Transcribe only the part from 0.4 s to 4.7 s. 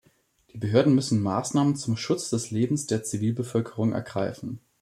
Die Behörden müssen Maßnahmen zum Schutz des Lebens der Zivilbevölkerung ergreifen.